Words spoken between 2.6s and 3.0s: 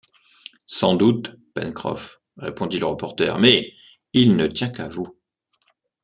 le